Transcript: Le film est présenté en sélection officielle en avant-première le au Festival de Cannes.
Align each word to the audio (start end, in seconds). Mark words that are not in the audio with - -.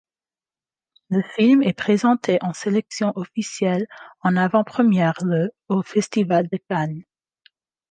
Le 1.09 1.21
film 1.21 1.61
est 1.61 1.73
présenté 1.77 2.39
en 2.41 2.53
sélection 2.55 3.13
officielle 3.15 3.85
en 4.21 4.35
avant-première 4.35 5.13
le 5.23 5.51
au 5.69 5.83
Festival 5.83 6.47
de 6.47 6.57
Cannes. 6.57 7.03